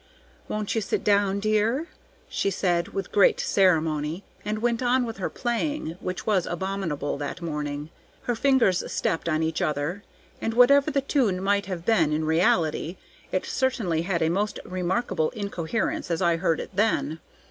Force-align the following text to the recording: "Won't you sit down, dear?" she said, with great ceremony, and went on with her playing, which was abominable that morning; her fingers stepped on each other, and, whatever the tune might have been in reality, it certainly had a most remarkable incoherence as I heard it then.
"Won't 0.47 0.73
you 0.73 0.81
sit 0.81 1.03
down, 1.03 1.39
dear?" 1.39 1.87
she 2.27 2.49
said, 2.49 2.87
with 2.87 3.11
great 3.11 3.39
ceremony, 3.39 4.23
and 4.43 4.57
went 4.57 4.81
on 4.81 5.05
with 5.05 5.17
her 5.17 5.29
playing, 5.29 5.95
which 5.99 6.25
was 6.25 6.47
abominable 6.47 7.19
that 7.19 7.39
morning; 7.43 7.91
her 8.23 8.33
fingers 8.33 8.83
stepped 8.91 9.29
on 9.29 9.43
each 9.43 9.61
other, 9.61 10.01
and, 10.41 10.55
whatever 10.55 10.89
the 10.89 11.01
tune 11.01 11.39
might 11.39 11.67
have 11.67 11.85
been 11.85 12.11
in 12.11 12.25
reality, 12.25 12.97
it 13.31 13.45
certainly 13.45 14.01
had 14.01 14.23
a 14.23 14.29
most 14.29 14.59
remarkable 14.65 15.29
incoherence 15.35 16.09
as 16.09 16.19
I 16.19 16.37
heard 16.37 16.59
it 16.59 16.75
then. 16.75 17.19